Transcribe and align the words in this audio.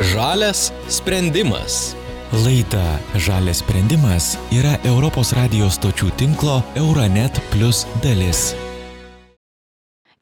Žalias 0.00 0.72
sprendimas. 0.88 1.94
Laida 2.32 2.98
Žalias 3.14 3.62
sprendimas 3.62 4.34
yra 4.50 4.74
Europos 4.82 5.30
radijos 5.38 5.78
stočių 5.78 6.10
tinklo 6.18 6.62
Euronet 6.74 7.38
Plus 7.52 7.86
dalis. 8.02 8.63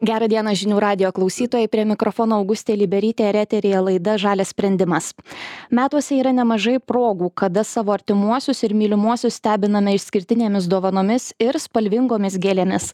Gerą 0.03 0.27
dieną 0.27 0.51
žinių 0.59 0.81
radio 0.83 1.13
klausytojai, 1.15 1.69
prie 1.71 1.85
mikrofono 1.87 2.35
Augustė 2.41 2.75
Liberytė 2.75 3.29
ir 3.31 3.37
eterija 3.39 3.79
laida 3.87 4.17
Žalės 4.19 4.51
sprendimas. 4.51 5.13
Metuose 5.71 6.17
yra 6.19 6.33
nemažai 6.35 6.81
progų, 6.83 7.29
kada 7.39 7.63
savo 7.63 7.95
artimuosius 7.95 8.65
ir 8.67 8.75
mylimuosius 8.75 9.37
stebiname 9.39 9.95
išskirtinėmis 9.95 10.67
dovanomis 10.67 11.29
ir 11.39 11.55
spalvingomis 11.55 12.35
gėlėmis. 12.43 12.89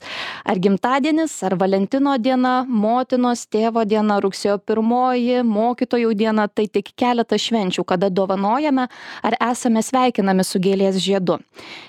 Ar 0.44 0.60
gimtadienis, 0.60 1.38
ar 1.48 1.56
Valentino 1.56 2.12
diena, 2.20 2.66
motinos, 2.68 3.46
tėvo 3.48 3.86
diena, 3.88 4.20
rugsėjo 4.20 4.58
pirmoji, 4.60 5.40
mokytojų 5.48 6.12
diena- 6.12 6.44
tai 6.56 6.66
tik 6.68 6.92
keletas 6.92 7.40
švenčių, 7.40 7.86
kada 7.86 8.10
dovanojame 8.10 8.84
ar 9.22 9.38
esame 9.40 9.80
sveikinami 9.80 10.44
su 10.44 10.58
gėlės 10.58 11.00
žiedu. 11.00 11.40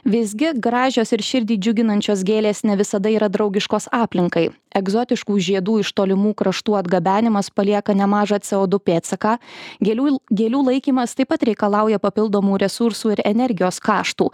Visgi 0.06 0.56
gražios 0.56 1.12
ir 1.12 1.20
širdį 1.20 1.60
džiuginančios 1.60 2.24
gėlės 2.24 2.64
ne 2.64 2.78
visada 2.78 3.10
yra 3.10 3.28
draugiškos 3.28 3.90
aplinkai. 3.92 4.56
Egzotiškos 4.70 5.09
egzotiškų 5.10 5.38
žiedų 5.42 5.80
iš 5.82 5.94
tolimų 5.98 6.36
kraštų 6.38 6.78
atgabenimas 6.80 7.50
palieka 7.50 7.94
nemažą 7.94 8.40
CO2 8.40 8.80
pėdsaką, 8.80 9.40
gėlių, 9.82 10.20
gėlių 10.30 10.62
laikymas 10.70 11.16
taip 11.16 11.30
pat 11.30 11.44
reikalauja 11.44 12.00
papildomų 12.00 12.60
resursų 12.62 13.16
ir 13.16 13.22
energijos 13.26 13.80
kaštų. 13.80 14.30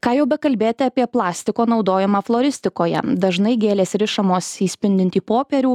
Ką 0.00 0.14
jau 0.16 0.24
bekalbėti 0.24 0.86
apie 0.86 1.04
plastiko 1.04 1.66
naudojimą 1.68 2.22
floristikoje? 2.24 3.02
Dažnai 3.20 3.58
gėlės 3.60 3.92
rišamos 4.00 4.48
į 4.64 4.70
spindintį 4.72 5.20
popierių 5.20 5.74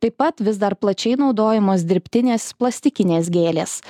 taip 0.00 0.16
pat 0.16 0.40
vis 0.40 0.56
dar 0.56 0.76
plačiai 0.76 1.18
naudojamos 1.20 1.84
dirbtinės 1.84 2.54
plastikinės 2.56 3.28
gėlės 3.28 3.82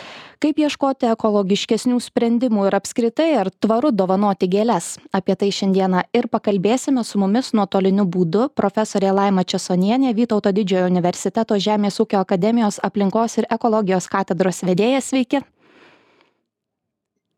kaip 0.43 0.61
ieškoti 0.61 1.09
ekologiškesnių 1.11 1.99
sprendimų 2.03 2.69
ir 2.69 2.77
apskritai 2.79 3.29
ar 3.41 3.51
tvaru 3.51 3.93
dovanoti 3.95 4.49
gėles 4.53 4.97
apie 5.17 5.37
tai 5.41 5.51
šiandieną 5.55 6.05
ir 6.17 6.29
pakalbėsime 6.33 7.05
su 7.05 7.21
mumis 7.23 7.53
nuotoliniu 7.57 8.07
būdu 8.07 8.49
profesorė 8.61 9.13
laima 9.17 9.45
česonienė 9.45 10.15
vytauto 10.17 10.53
didžiojo 10.57 10.87
universiteto 10.93 11.59
žemės 11.69 12.01
ūkio 12.05 12.23
akademijos 12.23 12.81
aplinkos 12.89 13.39
ir 13.41 13.51
ekologijos 13.59 14.09
katedros 14.13 14.63
vedėja 14.67 15.03
sveiki 15.03 15.43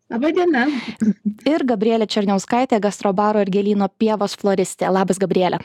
Labą 0.09 0.31
dieną. 0.33 0.63
Ir 1.45 1.67
Gabrielė 1.69 2.07
Černiauskaitė, 2.09 2.79
gastrobaro 2.81 3.43
ir 3.45 3.51
gėlyno 3.53 3.91
pievos 4.01 4.39
floristė. 4.41 4.89
Labas, 4.89 5.21
Gabrielė. 5.21 5.61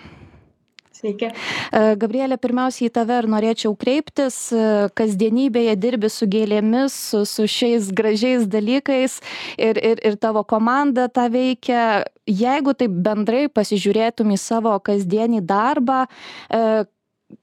Sveiki. 1.04 1.28
E, 1.76 1.80
Gabrielė, 2.00 2.38
pirmiausiai 2.40 2.88
į 2.88 2.94
tave 2.96 3.18
ir 3.20 3.26
norėčiau 3.28 3.74
kreiptis. 3.76 4.38
E, 4.56 4.88
kasdienybėje 4.96 5.76
dirbi 5.76 6.08
su 6.08 6.30
gėlėmis, 6.32 6.96
su, 7.12 7.26
su 7.28 7.44
šiais 7.50 7.90
gražiais 7.92 8.48
dalykais 8.48 9.20
ir, 9.58 9.76
ir, 9.84 10.00
ir 10.00 10.16
tavo 10.16 10.46
komanda 10.48 11.10
tą 11.12 11.28
veikia. 11.34 12.06
Jeigu 12.24 12.72
taip 12.80 12.96
bendrai 13.04 13.50
pasižiūrėtum 13.52 14.32
į 14.32 14.40
savo 14.40 14.78
kasdienį 14.80 15.44
darbą, 15.44 16.06
e, 16.48 16.86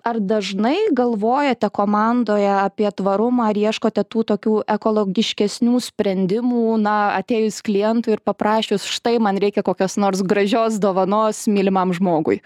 ar 0.09 0.21
dažnai 0.25 0.89
galvojate 0.97 1.69
komandoje 1.69 2.49
apie 2.63 2.89
tvarumą 2.97 3.51
ar 3.51 3.61
ieškote 3.61 4.07
tų 4.09 4.25
tokių 4.33 4.55
ekologiškesnių 4.73 5.83
sprendimų 5.85 6.79
na 6.81 6.97
atėjus 7.19 7.61
klientui 7.67 8.17
ir 8.17 8.25
paprašius 8.25 8.89
štai 8.89 9.19
man 9.21 9.37
reikia 9.43 9.67
kokios 9.67 9.99
nors 10.01 10.25
gražios 10.25 10.81
dovanos 10.81 11.45
mylimam 11.51 11.93
žmogui 11.93 12.41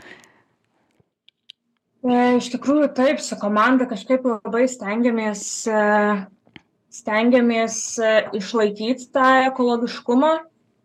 iš 2.05 2.50
tikrųjų 2.52 2.91
taip, 2.97 3.20
su 3.24 3.36
komanda 3.41 3.86
kažkaip 3.88 4.27
labai 4.28 4.66
stengiamės, 4.69 5.44
e, 5.64 5.84
stengiamės 6.92 7.78
e, 7.97 8.12
išlaikyti 8.36 9.08
tą 9.14 9.28
ekologiškumą, 9.48 10.34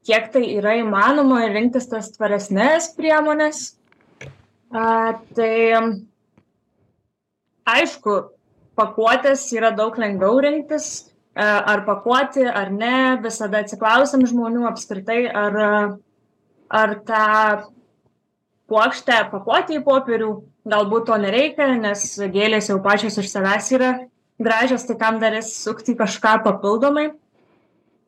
kiek 0.07 0.29
tai 0.31 0.45
yra 0.55 0.77
įmanoma 0.79 1.43
ir 1.45 1.55
rinktis 1.57 1.89
tas 1.91 2.07
tvaresnės 2.15 2.93
priemonės. 2.95 3.75
A, 4.69 5.19
tai 5.35 5.53
aišku 7.67 8.15
pakuotes 8.79 9.43
yra 9.57 9.73
daug 9.75 9.97
lengviau 9.99 10.39
rinktis 10.45 10.87
e, 11.01 11.43
ar 11.43 11.83
pakuoti 11.89 12.45
ar 12.47 12.71
ne 12.71 13.17
visada 13.23 13.65
atsiklausiam 13.65 14.23
žmonių 14.29 14.69
apskritai 14.69 15.25
ar 15.27 15.59
ar 16.69 16.91
tą 17.01 17.25
puokštę 18.69 19.17
pakuoti 19.31 19.79
į 19.79 19.83
popierių 19.85 20.29
galbūt 20.69 21.07
to 21.09 21.17
nereikia 21.21 21.73
nes 21.79 22.05
gėlės 22.33 22.69
jau 22.71 22.79
pačios 22.83 23.17
iš 23.21 23.31
savęs 23.31 23.71
yra 23.77 23.91
gražios 24.39 24.85
tai 24.87 24.97
kam 24.99 25.19
dar 25.19 25.35
jas 25.35 25.51
sukti 25.57 25.93
į 25.93 25.99
kažką 25.99 26.39
papildomai. 26.45 27.09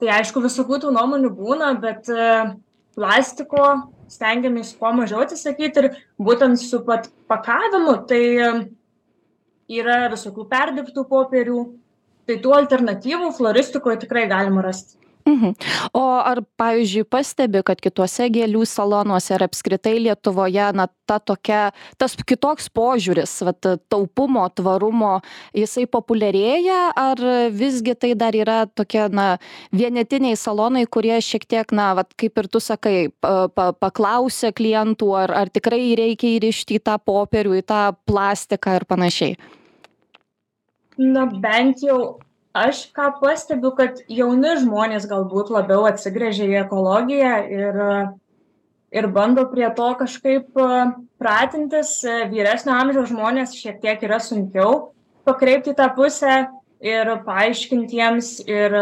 Tai 0.01 0.13
aišku 0.17 0.41
visokių 0.41 0.79
tų 0.81 0.93
nuomonių 0.95 1.29
būna 1.37 1.73
bet 1.81 2.09
e, 2.09 2.29
plastiko 2.95 3.65
stengiamės 4.11 4.73
kuo 4.79 4.93
mažiau 4.97 5.21
atsisakyti 5.25 5.83
ir 5.83 5.89
būtent 6.19 6.59
su 6.61 6.81
pat 6.87 7.11
pakavimu 7.31 7.99
tai 8.09 8.23
yra 9.71 9.99
visokių 10.13 10.47
perdirbtų 10.51 11.05
popierių. 11.11 11.61
Tai 12.29 12.35
tų 12.41 12.51
alternatyvų 12.53 13.31
floristikoj 13.35 13.97
tikrai 14.03 14.27
galima 14.29 14.63
rasti 14.63 15.00
Mhm. 15.25 15.53
O 15.93 16.01
ar, 16.01 16.41
pavyzdžiui, 16.57 17.05
pastebi, 17.09 17.61
kad 17.65 17.81
kituose 17.83 18.27
gėlių 18.33 18.63
salonuose 18.67 19.35
ar 19.35 19.45
apskritai 19.45 19.97
Lietuvoje, 20.01 20.71
na, 20.77 20.87
ta 21.09 21.19
tokia, 21.19 21.61
tas 22.01 22.15
kitoks 22.15 22.69
požiūris, 22.73 23.33
vat, 23.45 23.69
taupumo, 23.91 24.47
tvarumo, 24.55 25.13
jisai 25.57 25.85
populiarėja, 25.91 26.81
ar 26.97 27.21
visgi 27.53 27.95
tai 27.95 28.13
dar 28.17 28.37
yra 28.37 28.65
tokie, 28.65 29.05
na, 29.13 29.37
vienetiniai 29.75 30.39
salonai, 30.39 30.85
kurie 30.89 31.17
šiek 31.21 31.45
tiek, 31.45 31.73
na, 31.75 31.91
vat, 32.01 32.13
kaip 32.17 32.37
ir 32.41 32.51
tu 32.51 32.63
sakai, 32.63 33.11
pa, 33.21 33.71
paklausia 33.77 34.53
klientų, 34.55 35.13
ar, 35.23 35.35
ar 35.43 35.53
tikrai 35.53 35.83
reikia 35.99 36.37
įrišti 36.37 36.79
į 36.79 36.85
tą 36.89 36.99
popierių, 37.01 37.57
į 37.61 37.65
tą 37.67 37.87
plastiką 38.09 38.79
ir 38.79 38.87
panašiai? 38.89 39.41
na 41.01 41.25
bent 41.25 41.81
jau 41.83 42.19
aš 42.53 42.87
ką 42.95 43.11
pastebiu 43.21 43.71
kad 43.75 44.01
jauni 44.11 44.57
žmonės 44.59 45.07
galbūt 45.09 45.51
labiau 45.53 45.85
atsigręžia 45.89 46.49
į 46.49 46.57
ekologiją 46.65 47.35
ir 47.51 47.79
ir 48.91 49.07
bando 49.07 49.45
prie 49.47 49.69
to 49.75 49.87
kažkaip 49.95 50.51
pratintis. 51.19 52.01
Vyresnio 52.03 52.75
amžiaus 52.75 53.11
žmonės 53.13 53.55
šiek 53.55 53.79
tiek 53.83 54.03
yra 54.03 54.19
sunkiau 54.19 54.91
pakreipt 55.27 55.69
į 55.71 55.77
tą 55.79 55.87
pusę 55.95 56.35
ir 56.83 57.15
paaiškint 57.25 57.93
jiems 57.93 58.39
ir 58.49 58.75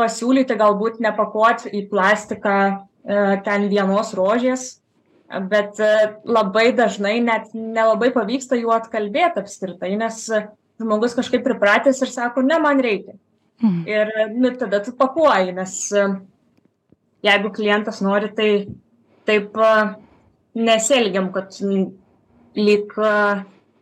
pasiūlyti 0.00 0.56
galbūt 0.58 0.98
nepakuot 1.04 1.68
į 1.70 1.86
plastiką 1.92 2.58
ten 3.46 3.68
vienos 3.70 4.14
rožės. 4.18 4.80
Bet 5.30 5.78
labai 6.26 6.72
dažnai 6.74 7.20
net 7.22 7.52
nelabai 7.54 8.10
pavyksta 8.10 8.58
jų 8.58 8.72
atkalbėt 8.74 9.38
apskritai 9.38 9.92
nes 10.00 10.24
žmogus 10.80 11.16
kažkaip 11.18 11.44
pripratęs 11.44 12.00
ir 12.02 12.12
sako 12.12 12.42
ne 12.46 12.58
man 12.58 12.80
reikia. 12.80 13.18
Mhm. 13.60 13.82
ir 13.86 14.08
nu 14.32 14.50
tada 14.56 14.80
tu 14.80 14.92
pakuoji 14.96 15.52
nes 15.52 15.92
jeigu 17.22 17.50
klientas 17.52 18.00
nori 18.00 18.30
tai 18.32 18.66
taip 19.28 19.52
nesielgiam 20.54 21.28
kad 21.32 21.52
lyg 22.56 22.94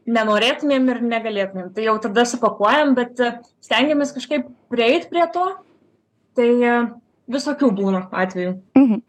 nenorėtumėm 0.09 0.89
ir 0.91 1.01
negalėtumėm. 1.05 1.71
Tai 1.75 1.85
jau 1.85 1.97
tada 2.03 2.25
supakuojam 2.27 2.95
bet 2.97 3.21
stengiamės 3.65 4.15
kažkaip 4.17 4.49
prieit 4.73 5.09
prie 5.13 5.27
to. 5.33 5.47
Tai 6.35 6.49
visokių 7.29 7.71
būna 7.81 8.07
atvejų 8.13 8.57
Mhm. 8.79 9.01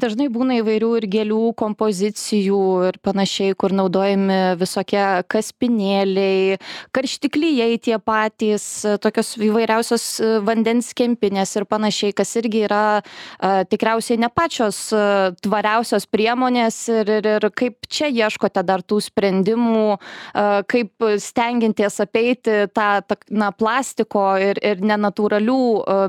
Dažnai 0.00 0.28
būna 0.32 0.56
įvairių 0.60 0.88
ir 0.98 1.06
gėlių 1.10 1.52
kompozicijų 1.58 2.60
ir 2.88 2.98
panašiai, 3.04 3.54
kur 3.58 3.74
naudojami 3.76 4.56
visokie 4.60 5.02
kaspinėliai, 5.30 6.58
karštiklyjei 6.96 7.78
tie 7.84 7.98
patys, 8.02 8.64
tokios 9.02 9.34
įvairiausios 9.36 10.06
vandens 10.46 10.92
kempinės 10.96 11.52
ir 11.58 11.66
panašiai, 11.68 12.14
kas 12.16 12.32
irgi 12.40 12.64
yra 12.68 12.82
a, 12.98 13.62
tikriausiai 13.68 14.20
ne 14.22 14.30
pačios 14.32 14.78
a, 14.96 15.30
tvariausios 15.44 16.08
priemonės 16.10 16.80
ir, 16.90 17.12
ir, 17.20 17.30
ir 17.36 17.48
kaip 17.54 17.90
čia 17.90 18.08
ieškote 18.08 18.64
dar 18.66 18.82
tų 18.82 19.02
sprendimų, 19.10 19.98
a, 19.98 20.62
kaip 20.70 21.10
stengianties 21.20 22.00
apeiti 22.02 22.62
tą, 22.72 22.88
tą 23.04 23.20
na, 23.30 23.52
plastiko 23.52 24.32
ir, 24.40 24.62
ir 24.64 24.80
nenatūralių 24.80 25.60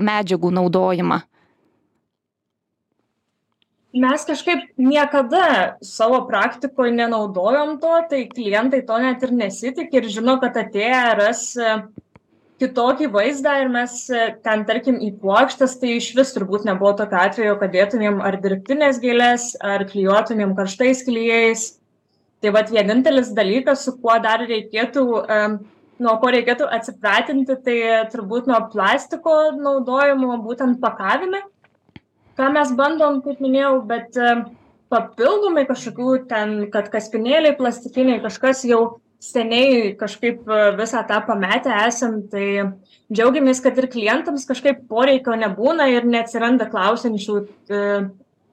medžiagų 0.02 0.56
naudojimą 0.62 1.22
mes 3.94 4.24
kažkaip 4.26 4.70
niekada 4.80 5.78
savo 5.84 6.22
praktikoj 6.28 6.92
nenaudojom 6.96 7.80
to 7.82 7.96
tai 8.10 8.22
klientai 8.32 8.86
to 8.88 9.00
net 9.04 9.24
ir 9.24 9.34
nesitiki 9.36 10.00
ir 10.00 10.08
žino 10.08 10.38
kad 10.40 10.56
atėję 10.58 11.02
ras 11.20 11.44
kitokį 12.62 13.10
vaizdą 13.12 13.58
ir 13.64 13.72
mes 13.74 13.98
ten 14.46 14.64
tarkim 14.70 15.02
į 15.02 15.12
puokštes 15.20 15.76
tai 15.82 15.98
išvis 15.98 16.34
turbūt 16.36 16.68
nebuvo 16.70 16.94
tokio 17.02 17.20
atvejo 17.26 17.58
kad 17.60 17.74
dėtumėm 17.76 18.22
ar 18.24 18.38
dirbtines 18.44 19.02
gėles 19.02 19.52
ar 19.60 19.88
klijuotumėm 19.90 20.56
karštais 20.56 21.04
klijais. 21.08 21.72
Tai 22.42 22.54
vat 22.56 22.72
vienintelis 22.74 23.34
dalykas 23.38 23.84
su 23.86 23.96
kuo 24.02 24.16
dar 24.22 24.42
reikėtų 24.50 25.04
nuo 26.02 26.14
ko 26.22 26.32
reikėtų 26.34 26.68
atsipratinti, 26.78 27.58
tai 27.66 27.78
turbūt 28.14 28.48
nuo 28.50 28.58
plastiko 28.72 29.36
naudojimo 29.58 30.40
būtent 30.46 30.80
pakavime, 30.82 31.44
ką 32.42 32.50
mes 32.56 32.74
bandom, 32.78 33.22
kaip 33.26 33.42
minėjau, 33.44 33.76
bet 33.90 34.18
e, 34.18 34.34
papildomai 34.92 35.68
kažkokių 35.70 36.16
ten, 36.32 36.58
kad 36.74 36.90
kaspinėliai 36.94 37.54
plastikiniai, 37.60 38.22
kažkas 38.24 38.66
jau 38.70 38.82
seniai 39.22 39.92
kažkaip 40.00 40.48
e, 40.50 40.62
visą 40.80 41.04
tą 41.10 41.22
pametę 41.28 41.74
esam, 41.86 42.24
tai 42.32 42.48
džiaugiamės, 43.14 43.62
kad 43.64 43.78
ir 43.78 43.90
klientams 43.92 44.48
kažkaip 44.50 44.88
poreikio 44.90 45.38
nebūna 45.38 45.92
ir 45.94 46.08
neatsiranda 46.10 46.70
klausiančių 46.72 47.38
e, 47.42 47.84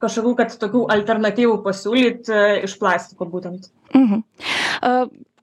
kažkokių, 0.02 0.34
kad 0.38 0.52
tokių 0.60 0.84
alternatyvų 0.94 1.56
pasiūlyti 1.64 2.44
iš 2.68 2.76
plastiko 2.78 3.26
būtent. 3.26 3.72
Mhm. 3.96 4.22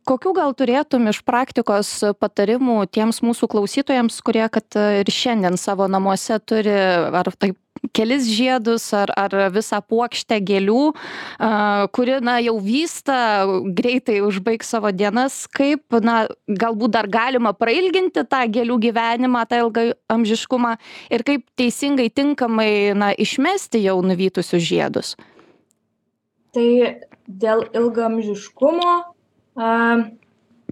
Kokių 0.05 0.31
gal 0.37 0.53
turėtum 0.53 1.09
iš 1.09 1.23
praktikos 1.25 1.89
patarimų 2.21 2.77
tiems 2.93 3.23
mūsų 3.25 3.49
klausytojams, 3.51 4.19
kurie 4.23 4.45
kad 4.53 4.77
ir 5.01 5.09
šiandien 5.11 5.57
savo 5.57 5.89
namuose 5.91 6.37
turi 6.45 6.77
ar 7.09 7.31
taip 7.33 7.57
kelis 7.93 8.27
žiedus 8.31 8.87
ar, 8.97 9.11
ar 9.17 9.35
visą 9.53 9.81
puokštę 9.85 10.39
gėlių, 10.45 10.85
kuri 11.95 12.17
na, 12.25 12.37
jau 12.43 12.55
vysta, 12.63 13.17
greitai 13.77 14.21
užbaigs 14.25 14.71
savo 14.75 14.91
dienas, 14.95 15.43
kaip 15.51 15.99
na, 16.05 16.25
galbūt 16.47 16.95
dar 16.95 17.09
galima 17.11 17.53
prailginti 17.57 18.25
tą 18.29 18.43
gėlių 18.57 18.79
gyvenimą, 18.87 19.45
tą 19.49 19.61
ilgą 19.65 19.87
amžiškumą 20.15 20.75
ir 21.13 21.25
kaip 21.27 21.45
teisingai, 21.59 22.09
tinkamai 22.09 22.93
na, 22.97 23.13
išmesti 23.13 23.83
jau 23.85 23.99
nuvytusius 24.05 24.63
žiedus. 24.65 25.15
Tai 26.55 26.69
dėl 27.27 27.65
ilgamžiškumo 27.75 28.93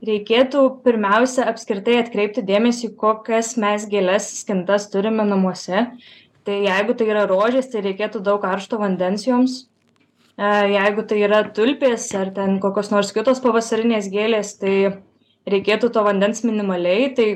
reikėtų 0.03 0.63
pirmiausia 0.83 1.45
apskritai 1.51 1.99
atkreipti 2.01 2.43
dėmesį, 2.45 2.93
kokias 2.99 3.53
mes 3.59 3.87
gėlės 3.91 4.29
skintas 4.41 4.89
turime 4.91 5.25
namuose. 5.27 5.87
Tai 6.43 6.57
jeigu 6.65 6.95
tai 6.99 7.07
yra 7.11 7.23
rožės, 7.29 7.69
tai 7.71 7.83
reikėtų 7.85 8.21
daug 8.23 8.41
karšto 8.43 8.79
vandens 8.81 9.23
joms. 9.27 9.63
Jeigu 10.37 11.05
tai 11.07 11.21
yra 11.23 11.43
tulpės 11.55 12.09
ar 12.17 12.33
ten 12.35 12.57
kokios 12.59 12.89
nors 12.91 13.13
kitos 13.15 13.39
pavasarinės 13.43 14.09
gėlės, 14.11 14.55
tai 14.59 14.75
reikėtų 15.49 15.91
to 15.93 16.03
vandens 16.03 16.43
minimaliai. 16.43 17.11
Tai 17.15 17.27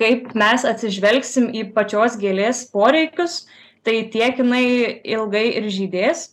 kaip 0.00 0.30
mes 0.38 0.64
atsižvelgsim 0.68 1.50
į 1.52 1.68
pačios 1.76 2.16
gėlės 2.20 2.66
poreikius, 2.72 3.44
tai 3.84 4.06
tiek 4.12 4.38
jinai 4.40 4.64
ilgai 5.04 5.48
ir 5.58 5.68
žydės. 5.72 6.30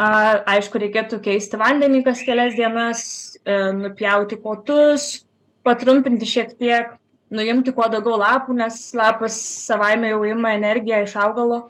Aišku, 0.00 0.80
reikėtų 0.80 1.18
keisti 1.24 1.58
vandenį 1.60 2.04
kas 2.06 2.22
kelias 2.24 2.54
dienas, 2.56 3.02
E, 3.44 3.56
nupjauti 3.72 4.36
kotus, 4.42 5.24
patrumpinti 5.64 6.28
šiek 6.28 6.52
tiek, 6.60 6.92
nuimti 7.30 7.72
kuo 7.74 7.86
daugiau 7.90 8.18
lapų, 8.20 8.56
nes 8.58 8.78
lapas 8.96 9.36
savaime 9.66 10.10
jau 10.10 10.22
ima 10.28 10.54
energiją 10.56 11.02
iš 11.04 11.16
augalo. 11.20 11.64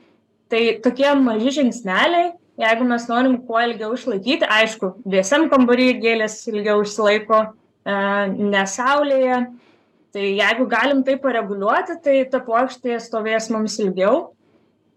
Tai 0.50 0.60
tokie 0.82 1.10
maži 1.20 1.54
žingsneliai, 1.60 2.32
jeigu 2.60 2.86
mes 2.88 3.06
norim 3.10 3.36
kuo 3.46 3.60
ilgiau 3.62 3.92
išlaikyti, 3.94 4.48
aišku, 4.50 4.94
vėsiam 5.08 5.46
kambarį 5.52 5.92
gėlės 6.02 6.40
ilgiau 6.50 6.82
išsilaiko, 6.84 7.44
e, 7.84 7.96
nesaulėje. 8.54 9.44
Tai 10.10 10.26
jeigu 10.26 10.66
galim 10.66 11.04
tai 11.06 11.14
pareguliuoti, 11.22 12.00
tai 12.02 12.16
ta 12.32 12.40
plokštė 12.42 12.98
stovės 12.98 13.46
mums 13.54 13.78
ilgiau. 13.78 14.32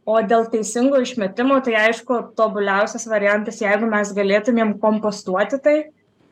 O 0.09 0.15
dėl 0.19 0.47
teisingo 0.51 0.99
išmetimo, 0.99 1.61
tai 1.63 1.77
aišku, 1.85 2.17
tobuliausias 2.35 3.05
variantas, 3.07 3.61
jeigu 3.61 3.87
mes 3.87 4.09
galėtumėm 4.15 4.73
kompostuoti 4.81 5.61
tai, 5.63 5.75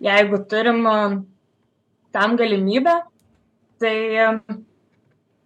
jeigu 0.03 0.41
turim 0.49 0.81
tam 2.11 2.35
galimybę, 2.41 2.97
tai, 3.81 3.95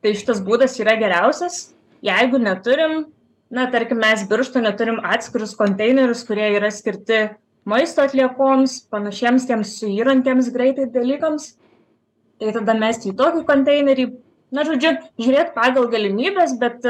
tai 0.03 0.13
šitas 0.17 0.41
būdas 0.45 0.77
yra 0.83 0.97
geriausias. 0.99 1.71
Jeigu 2.05 2.37
neturim, 2.41 3.05
na, 3.49 3.65
tarkim, 3.71 4.01
mes 4.03 4.25
biršto 4.29 4.61
neturim 4.61 4.99
atskirus 5.03 5.55
konteinerius, 5.57 6.25
kurie 6.27 6.51
yra 6.57 6.69
skirti 6.73 7.23
maisto 7.65 8.03
atliekoms, 8.05 8.83
panašiems 8.93 9.47
tiems 9.49 9.73
suyrantiems 9.79 10.51
greitai 10.53 10.85
dalykams, 10.93 11.55
tai 12.41 12.53
tada 12.53 12.75
mesti 12.77 13.11
į 13.11 13.17
tokį 13.17 13.45
konteinerį, 13.47 14.09
na, 14.53 14.65
žodžiu, 14.67 14.95
žiūrėti 15.21 15.55
pagal 15.55 15.89
galimybės, 15.93 16.57
bet 16.61 16.83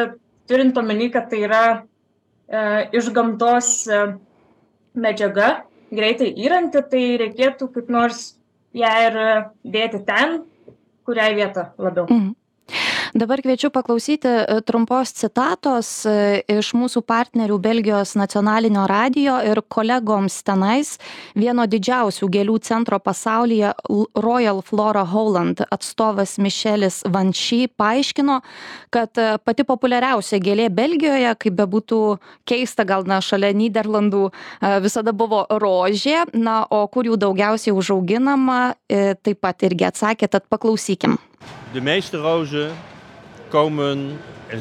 turint 0.50 0.78
omeny, 0.78 1.10
kad 1.14 1.30
tai 1.32 1.46
yra 1.48 1.64
e, 1.76 2.60
iš 2.98 3.12
gamtos 3.16 3.86
e, 3.88 4.02
medžiaga, 4.98 5.66
greitai 5.96 6.32
įranti, 6.44 6.82
tai 6.92 7.06
reikėtų 7.22 7.70
kaip 7.78 7.94
nors 7.94 8.34
ją 8.76 8.92
ir 9.08 9.18
dėti 9.64 10.02
ten, 10.08 10.42
kuriai 11.06 11.36
vietą 11.36 11.66
labiau. 11.78 12.08
Dabar 13.16 13.40
kviečiu 13.40 13.70
paklausyti 13.72 14.28
e, 14.28 14.60
trumpos 14.68 15.14
citatos 15.16 15.88
e, 16.04 16.44
iš 16.52 16.74
mūsų 16.76 17.00
partnerių 17.08 17.56
Belgijos 17.64 18.12
nacionalinio 18.20 18.82
radio 18.92 19.38
ir 19.40 19.62
kolegoms 19.72 20.42
tenais 20.44 20.98
vieno 21.32 21.64
didžiausių 21.64 22.28
gėlių 22.34 22.58
centro 22.60 22.98
pasaulyje 23.00 23.70
Royal 24.20 24.60
Flora 24.68 25.06
Holland 25.08 25.64
atstovas 25.64 26.34
Mišelis 26.44 27.06
Vanšy 27.08 27.70
paaiškino, 27.80 28.42
kad 28.92 29.16
e, 29.16 29.38
pati 29.40 29.64
populiariausia 29.64 30.42
gėlė 30.44 30.66
Belgijoje, 30.76 31.32
kaip 31.40 31.56
bebūtų 31.62 32.00
keista, 32.44 32.84
gal 32.84 33.08
na 33.08 33.22
šalia 33.24 33.54
Niderlandų 33.56 34.26
visada 34.84 35.14
buvo 35.16 35.46
rožė, 35.48 36.26
na, 36.36 36.66
o 36.68 36.82
kur 36.92 37.08
jų 37.08 37.16
daugiausiai 37.24 37.72
užauginama, 37.80 38.76
taip 39.24 39.40
pat 39.40 39.64
irgi 39.70 39.88
atsakė, 39.88 40.28
tad 40.36 40.52
paklausykim. 40.52 41.16
De 41.72 41.80
meeste 41.80 42.20
rozen 42.20 42.76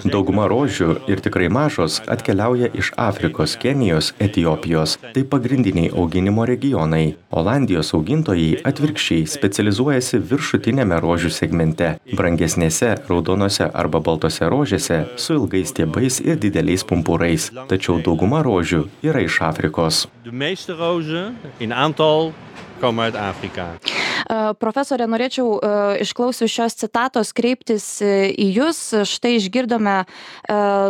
Dauguma 0.05 0.47
rožių 0.49 0.95
ir 1.13 1.21
tikrai 1.23 1.51
mažos 1.53 2.01
atkeliauja 2.11 2.71
iš 2.75 2.91
Afrikos, 2.97 3.57
Kenijos, 3.61 4.13
Etijopijos. 4.19 4.97
Tai 5.15 5.25
pagrindiniai 5.29 5.93
auginimo 5.93 6.47
regionai. 6.49 7.15
Olandijos 7.31 7.93
augintojai 7.97 8.63
atvirkščiai 8.65 9.27
specializuojasi 9.29 10.23
viršutinėme 10.31 11.01
rožių 11.05 11.31
segmente- 11.31 11.95
brangesnėse, 12.19 12.95
raudonose 13.09 13.71
arba 13.75 14.01
baltose 14.01 14.49
rožėse 14.49 15.05
su 15.17 15.35
ilgais 15.35 15.69
stiebais 15.69 16.21
ir 16.25 16.37
dideliais 16.37 16.85
pumpurais. 16.85 17.51
Tačiau 17.69 18.03
dauguma 18.03 18.43
rožių 18.43 18.89
yra 19.03 19.21
iš 19.21 19.41
Afrikos. 19.41 20.07
De 20.25 20.31
meeste 20.33 20.73
rozen 20.73 21.37
in 21.61 21.73
aantal 21.73 22.33
komen 22.81 23.05
uit 23.05 23.17
Afrika. 23.17 23.94
Profesorė, 24.61 25.07
norėčiau 25.11 25.59
išklausius 26.01 26.53
šios 26.53 26.77
citatos 26.81 27.33
kreiptis 27.37 27.87
į 28.03 28.47
Jūs. 28.57 28.81
Štai 29.09 29.35
išgirdome 29.39 29.97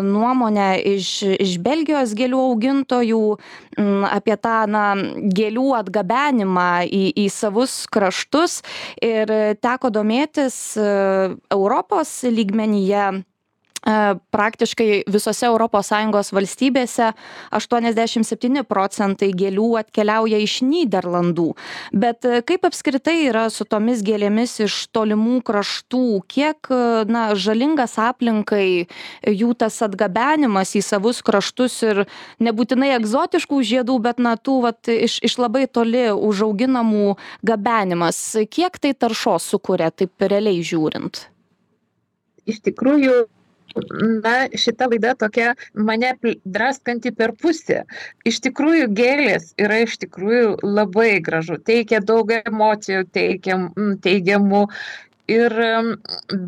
nuomonę 0.05 0.69
iš, 0.95 1.11
iš 1.43 1.57
Belgijos 1.65 2.15
gėlių 2.19 2.41
augintojų 2.53 3.23
apie 4.11 4.39
tą 4.39 4.57
na, 4.71 4.87
gėlių 5.35 5.69
atgabenimą 5.81 6.71
į, 6.87 7.05
į 7.25 7.29
savus 7.33 7.85
kraštus 7.91 8.61
ir 9.03 9.31
teko 9.59 9.91
domėtis 9.95 10.59
Europos 10.79 12.21
lygmenyje 12.29 13.07
E, 13.15 13.34
praktiškai 13.85 15.05
visose 15.11 15.47
europos 15.47 15.91
sąjungos 15.93 16.33
valstybėse 16.33 17.11
aštuoniasdešim 17.55 18.25
septyni 18.25 18.65
procentai 18.65 19.31
gėlių 19.37 19.67
atkeliauja 19.83 20.41
iš 20.41 20.63
nyderlandų. 20.65 21.51
Bet 21.93 22.25
e, 22.25 22.41
kaip 22.47 22.65
apskritai 22.65 23.27
yra 23.29 23.47
su 23.53 23.67
tomis 23.69 24.01
gėlėmis 24.07 24.57
iš 24.65 24.79
tolimų 24.95 25.43
kraštų? 25.45 26.23
Kiek 26.33 26.71
e, 26.73 26.81
na 27.11 27.27
žalingas 27.37 27.99
aplinkai 28.01 28.87
jų 29.29 29.53
tas 29.61 29.77
atgabenimas 29.85 30.75
į 30.79 30.85
savus 30.85 31.21
kraštus 31.25 31.77
ir 31.85 32.05
nebūtinai 32.41 32.95
egzotiškų 32.97 33.61
žiedų 33.75 33.99
bet 34.01 34.23
na 34.23 34.37
tų 34.41 34.61
vat 34.65 34.89
iš 34.89 35.21
iš 35.25 35.37
labai 35.41 35.67
toli 35.69 36.09
užauginamų 36.13 37.15
gabenimas. 37.45 38.21
Kiek 38.49 38.81
tai 38.81 38.95
taršos 38.97 39.53
sukuria 39.53 39.93
taip 39.93 40.25
realiai 40.25 40.65
žiūrint? 40.65 41.27
Iš 42.49 42.61
tikrųjų 42.65 43.25
na 44.23 44.35
šita 44.55 44.89
laida 44.91 45.15
tokia 45.19 45.55
mane 45.75 46.15
draskanti 46.45 47.13
per 47.15 47.35
pusę. 47.41 47.83
Iš 48.29 48.41
tikrųjų 48.47 48.91
gėlės 48.97 49.53
yra 49.61 49.83
iš 49.85 49.99
tikrųjų 50.05 50.59
labai 50.63 51.19
gražu. 51.25 51.59
Teikia 51.59 52.01
daug 52.05 52.31
emocijų 52.37 53.09
teikiam 53.15 53.71
teigiamų. 54.05 54.69
Ir 55.33 55.55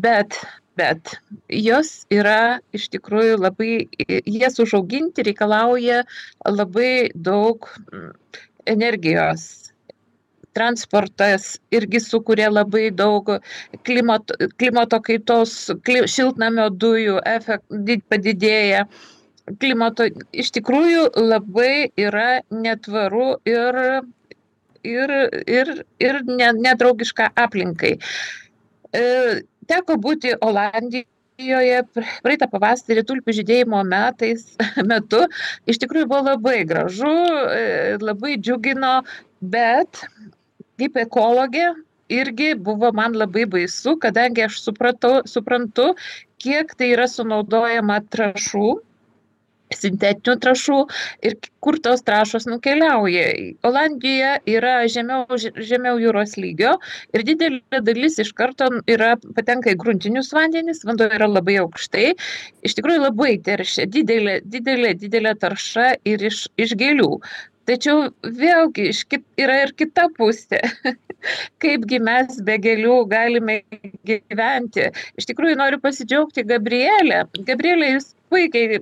bet 0.03 0.37
bet 0.77 1.15
jos 1.49 2.05
yra 2.13 2.59
iš 2.77 2.91
tikrųjų 2.93 3.39
labai 3.41 3.87
jas 4.29 4.59
užauginti 4.61 5.25
reikalauja 5.25 6.03
labai 6.45 7.09
daug 7.15 7.65
energijos 8.69 9.71
transportas 10.57 11.55
irgi 11.75 12.01
sukuria 12.03 12.49
labai 12.51 12.89
daug 12.91 13.29
klimato, 13.87 14.37
klimato 14.57 14.99
kaitos, 15.05 15.55
kli, 15.85 16.05
šiltnamio 16.09 16.69
dujų 16.73 17.21
efekt 17.29 18.09
padidėja. 18.09 18.87
Klimato 19.61 20.09
iš 20.35 20.51
tikrųjų 20.57 21.05
labai 21.23 21.87
yra 21.95 22.41
netvaru 22.51 23.37
ir, 23.47 23.77
ir, 24.83 25.13
ir, 25.47 25.71
ir 26.03 26.23
ne, 26.27 26.49
nedraugiška 26.65 27.29
aplinkai. 27.45 27.93
E, 28.91 29.03
teko 29.71 29.95
būti 30.03 30.33
Olandijoje 30.43 31.81
praeitą 32.25 32.49
pavasarį 32.51 33.05
tulpių 33.07 33.37
žydėjimo 33.39 33.83
metais, 33.87 34.49
metu. 34.91 35.23
Iš 35.69 35.79
tikrųjų 35.83 36.09
buvo 36.11 36.25
labai 36.31 36.59
gražu, 36.67 37.15
e, 37.53 37.95
labai 38.03 38.35
džiugino, 38.41 38.97
bet 39.55 40.03
kaip 40.79 40.97
ekologė 41.03 41.67
irgi 42.13 42.53
buvo 42.55 42.91
man 42.95 43.17
labai 43.19 43.45
baisu, 43.51 43.97
kadangi 44.03 44.45
aš 44.47 44.61
supratau, 44.63 45.21
suprantu, 45.27 45.93
kiek 46.43 46.71
tai 46.79 46.93
yra 46.95 47.07
sunaudojama 47.11 47.99
trašų 48.13 48.77
sintetinių 49.75 50.35
trašų 50.43 50.77
ir 51.27 51.35
kur 51.63 51.77
tos 51.83 52.03
trašos 52.07 52.47
nukeliauja. 52.47 53.25
Olandija 53.67 54.37
yra 54.47 54.79
žemiau, 54.91 55.25
žemiau 55.37 55.99
jūros 56.01 56.37
lygio 56.39 56.77
ir 57.15 57.25
didelė 57.27 57.81
dalis 57.83 58.19
iš 58.23 58.31
karto 58.37 58.69
yra, 58.87 59.15
patenka 59.35 59.73
į 59.73 59.79
gruntinius 59.81 60.31
vandenis, 60.35 60.85
vanduo 60.87 61.09
yra 61.11 61.27
labai 61.27 61.57
aukštai, 61.63 62.13
iš 62.63 62.79
tikrųjų 62.79 63.03
labai 63.09 63.35
teršia, 63.43 63.87
didelė, 63.91 64.39
didelė, 64.45 64.95
didelė 65.03 65.35
tarša 65.41 65.93
ir 66.07 66.27
iš, 66.31 66.45
iš 66.59 66.75
gėlių. 66.79 67.11
Tačiau 67.67 68.07
vėlgi 68.23 68.91
kit, 69.11 69.23
yra 69.35 69.57
ir 69.65 69.73
kita 69.75 70.07
pusė. 70.15 70.61
Kaipgi 71.63 71.97
mes 71.99 72.37
be 72.47 72.55
gėlių 72.63 73.01
galime 73.11 73.57
gyventi. 74.07 74.85
Iš 75.19 75.27
tikrųjų 75.27 75.57
noriu 75.59 75.81
pasidžiaugti 75.83 76.45
Gabrielę. 76.47 77.25
Gabrielė, 77.49 77.89
jūs 77.97 78.13
puikiai 78.31 78.79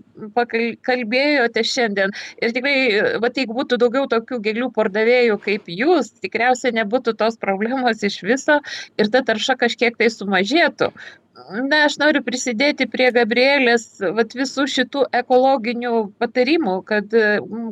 kalbėjote 0.86 1.63
šiandien. 1.65 2.13
Ir 2.46 2.54
tikrai, 2.54 2.77
va, 3.24 3.34
jeigu 3.34 3.58
būtų 3.58 3.82
daugiau 3.82 4.06
tokių 4.12 4.42
gėlių 4.46 4.70
pardavėjų 4.77 5.39
kaip 5.48 5.70
jūs, 5.82 6.13
tikriausiai 6.22 6.75
nebūtų 6.77 7.15
tos 7.18 7.42
problemos 7.42 8.06
iš 8.06 8.22
viso 8.27 8.60
ir 9.01 9.10
ta 9.13 9.25
tarša 9.25 9.58
kažkiek 9.65 9.98
tai 9.98 10.13
sumažėtų. 10.13 10.92
Na, 11.36 11.82
aš 11.86 11.98
noriu 12.00 12.22
prisidėti 12.24 12.86
prie 12.88 13.10
Gabrielės 13.15 13.89
vat, 14.15 14.32
visų 14.39 14.65
šitų 14.72 15.01
ekologinių 15.20 15.92
patarimų, 16.22 16.75
kad 16.88 17.12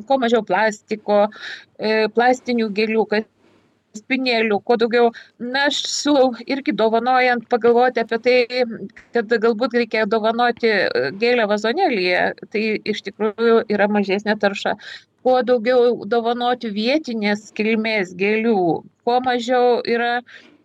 kuo 0.10 0.18
mažiau 0.20 0.44
plastiko, 0.44 1.20
e, 1.80 2.10
plastinių 2.12 2.68
gėlių, 2.76 3.06
kad 3.14 3.30
spinėlių, 3.98 4.60
kuo 4.68 4.78
daugiau. 4.82 5.10
Na, 5.40 5.68
aš 5.70 5.80
siūlau 5.88 6.34
irgi 6.44 6.76
dovanojant 6.76 7.48
pagalvoti 7.52 8.04
apie 8.04 8.20
tai, 8.26 8.38
kad 9.16 9.32
galbūt 9.46 9.78
reikia 9.80 10.06
dovanoti 10.10 10.72
e, 10.74 11.10
gėlę 11.22 11.48
vazonėlyje. 11.52 12.24
Tai 12.52 12.64
iš 12.94 13.04
tikrųjų 13.08 13.64
yra 13.72 13.88
mažesnė 13.88 14.36
tarša. 14.44 14.76
Kuo 15.24 15.40
daugiau 15.48 16.04
dovanoti 16.10 16.74
vietinės 16.76 17.54
kilmės 17.56 18.12
gėlių, 18.20 18.58
kuo 19.08 19.22
mažiau 19.24 19.78
yra 19.88 20.18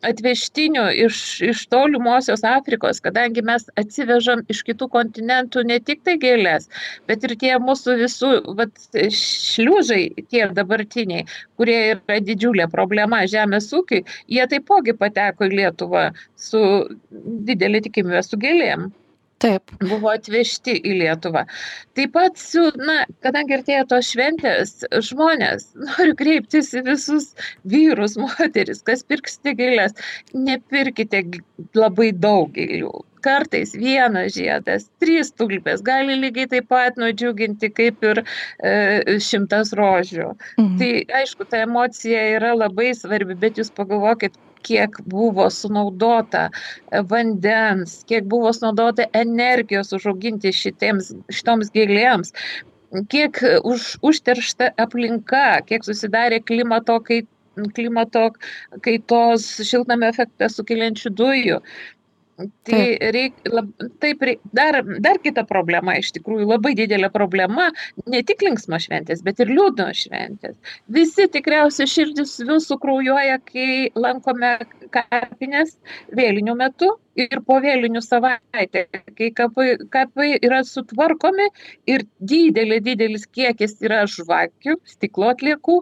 atvežtinių 0.07 0.85
iš, 1.07 1.19
iš 1.49 1.65
tolimosios 1.73 2.45
Afrikos, 2.47 3.01
kadangi 3.03 3.43
mes 3.47 3.67
atsivežam 3.81 4.45
iš 4.53 4.63
kitų 4.69 4.89
kontinentų 4.93 5.65
ne 5.67 5.79
tik 5.83 6.05
tai 6.07 6.17
gėlės, 6.23 6.69
bet 7.11 7.27
ir 7.27 7.35
tie 7.41 7.55
mūsų 7.63 7.97
visų 8.03 8.31
vat, 8.59 8.73
šliužai, 8.95 10.03
tie 10.31 10.47
dabartiniai, 10.55 11.27
kurie 11.59 11.79
yra 11.97 12.21
didžiulė 12.23 12.69
problema 12.71 13.25
žemės 13.27 13.73
ūkiui, 13.75 14.05
jie 14.31 14.47
taipogi 14.51 14.95
pateko 14.99 15.49
į 15.49 15.59
Lietuvą 15.59 16.09
su 16.39 16.63
didelė 17.51 17.83
tikimybė 17.89 18.23
su 18.27 18.39
gėlėm. 18.41 18.89
Taip. 19.43 19.71
Buvo 19.79 20.11
atvežti 20.11 20.75
į 20.83 20.97
Lietuvą. 21.03 21.45
Taip 21.95 22.15
pat, 22.17 22.39
su, 22.43 22.65
na, 22.79 23.05
kadangi 23.23 23.55
artėja 23.59 23.85
tos 23.91 24.11
šventės, 24.11 24.73
žmonės, 25.11 25.69
noriu 25.87 26.17
kreiptis 26.19 26.73
į 26.75 26.83
visus 26.89 27.31
vyrus, 27.69 28.17
moteris, 28.19 28.83
kas 28.87 29.07
pirksite 29.07 29.55
gėlės, 29.61 29.95
nepirkite 30.35 31.23
labai 31.79 32.11
daug 32.17 32.51
gėlių. 32.57 32.91
Kartais 33.23 33.73
vienas 33.75 34.37
žiedas, 34.37 34.87
trys 35.03 35.33
tulpės 35.35 35.83
gali 35.87 36.15
lygiai 36.19 36.47
taip 36.51 36.69
pat 36.71 36.99
nudžiuginti 36.99 37.71
kaip 37.75 38.05
ir 38.07 38.21
e, 38.23 39.19
šimtas 39.23 39.75
rožių. 39.79 40.33
Mhm. 40.59 40.77
Tai 40.83 40.91
aišku, 41.23 41.47
ta 41.51 41.65
emocija 41.67 42.23
yra 42.37 42.55
labai 42.59 42.93
svarbi, 42.95 43.39
bet 43.39 43.59
jūs 43.59 43.75
pagalvokit, 43.75 44.39
kiek 44.67 44.99
buvo 45.07 45.49
sunaudota 45.53 46.49
e, 46.49 47.03
vandens, 47.11 48.03
kiek 48.09 48.27
buvo 48.31 48.53
sunaudota 48.57 49.09
energijos 49.17 49.93
užauginti 49.97 50.53
šitiems, 50.55 51.13
šitoms 51.33 51.73
gėlėms, 51.75 52.35
kiek 53.13 53.41
už, 53.65 53.91
užteršta 54.03 54.73
aplinka, 54.81 55.61
kiek 55.69 55.85
susidarė 55.85 56.41
klimato, 56.45 56.99
kai, 57.05 57.23
klimato 57.77 58.29
kaitos 58.85 59.47
šiltnamio 59.67 60.11
efektą 60.15 60.49
sukeliančių 60.53 61.15
dujų. 61.21 61.61
Tai 62.39 62.83
reik, 63.15 63.41
lab, 63.51 63.71
taip, 63.99 64.21
reik, 64.23 64.43
dar, 64.55 64.79
dar 65.03 65.19
kita 65.23 65.43
problema, 65.49 65.97
iš 65.99 66.13
tikrųjų 66.15 66.47
labai 66.47 66.71
didelė 66.79 67.09
problema, 67.11 67.67
ne 68.07 68.21
tik 68.27 68.45
linksmos 68.47 68.87
šventės, 68.87 69.25
bet 69.27 69.43
ir 69.43 69.51
liūdnos 69.51 70.05
šventės. 70.05 70.55
Visi 70.95 71.27
tikriausiai 71.35 71.91
širdis 71.91 72.37
visų 72.47 72.79
kraujuoja, 72.85 73.41
kai 73.49 73.91
lankome 73.99 74.55
kapinės 74.95 75.75
vėlinių 76.15 76.55
metu 76.61 76.93
ir 77.19 77.41
po 77.47 77.59
vėlinių 77.65 78.05
savaitę, 78.05 78.87
kai 79.19 79.33
kapai, 79.35 79.73
kapai 79.91 80.29
yra 80.39 80.63
sutvarkomi 80.67 81.49
ir 81.91 82.07
didelė, 82.23 82.79
didelis 82.87 83.27
kiekis 83.27 83.75
yra 83.83 84.05
žvakių, 84.07 84.79
stiklo 84.87 85.33
atliekų, 85.35 85.81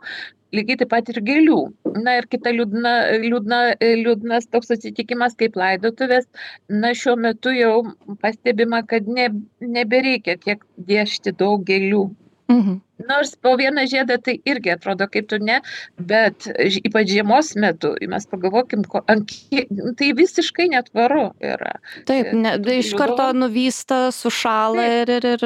lygiai 0.55 0.81
taip 0.81 0.91
pat 0.93 1.09
ir 1.13 1.21
gėlių. 1.27 1.59
Na 2.05 2.19
ir 2.21 2.29
kita 2.31 2.53
liūdna, 2.55 2.93
liūdna, 3.25 3.61
liūdnas 4.03 4.49
toks 4.53 4.73
atsitikimas 4.77 5.37
kaip 5.41 5.57
laidotuvės. 5.59 6.29
Na 6.71 6.93
šiuo 6.95 7.17
metu 7.21 7.55
jau 7.57 7.81
pastebima, 8.23 8.83
kad 8.87 9.09
ne, 9.09 9.31
nebereikia 9.61 10.39
tiek 10.43 10.63
dėšti 10.77 11.37
daug 11.41 11.67
gėlių. 11.67 12.07
Mhm. 12.53 12.83
Nors 13.09 13.35
po 13.43 13.57
vieną 13.59 13.83
žiedą 13.91 14.17
tai 14.23 14.37
irgi 14.49 14.71
atrodo 14.73 15.09
kaip 15.11 15.27
tu 15.29 15.37
ne, 15.43 15.59
bet 15.99 16.47
ypač 16.89 17.11
žiemos 17.11 17.51
metu, 17.61 17.91
mes 18.09 18.27
pagalvokim, 18.31 18.87
ko, 18.89 19.03
tai 19.99 20.13
visiškai 20.17 20.69
netvaru 20.73 21.27
yra. 21.45 21.75
Taip, 22.09 22.31
ne, 22.39 22.55
iš 22.79 22.95
karto 22.97 23.33
nuvysta, 23.37 24.07
sušala 24.15 24.87
ir, 25.03 25.13
ir, 25.19 25.29
ir 25.35 25.45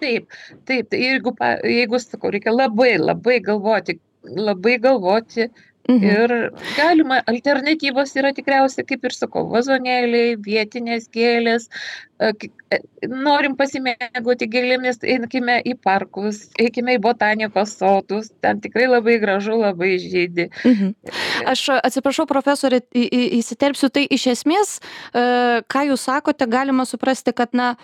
Taip, 0.00 0.26
taip, 0.68 0.88
tai 0.90 0.98
jeigu, 1.00 1.32
jeigu 1.64 2.00
sakau, 2.02 2.32
reikia 2.34 2.52
labai, 2.52 2.96
labai 3.00 3.38
galvoti, 3.44 3.96
labai 4.24 4.78
galvoti. 4.82 5.50
Mhm. 5.84 6.04
Ir 6.08 6.32
galima, 6.78 7.18
alternatyvos 7.28 8.14
yra 8.16 8.30
tikriausiai, 8.32 8.86
kaip 8.88 9.02
ir 9.04 9.12
sakau, 9.12 9.42
vazonėliai, 9.50 10.38
vietinės 10.40 11.10
gėlės. 11.12 11.66
E, 12.24 12.30
e, 12.72 12.78
norim 13.10 13.52
pasimėgoti 13.58 14.48
gėlėmis, 14.48 15.02
eikime 15.04 15.58
į 15.68 15.74
parkus, 15.84 16.46
eikime 16.56 16.94
į 16.96 17.02
botanikos 17.04 17.74
sodus, 17.76 18.30
ten 18.40 18.62
tikrai 18.64 18.86
labai 18.88 19.18
gražu, 19.20 19.58
labai 19.60 19.98
žydį. 20.00 20.48
Mhm. 20.64 20.94
Aš 21.52 21.66
atsiprašau, 21.76 22.24
profesorė, 22.32 22.80
įsiterpsiu, 22.94 23.92
tai 23.92 24.06
iš 24.08 24.30
esmės, 24.38 24.78
e, 25.12 25.26
ką 25.68 25.84
jūs 25.90 26.08
sakote, 26.08 26.48
galima 26.48 26.88
suprasti, 26.88 27.36
kad, 27.36 27.52
na, 27.52 27.74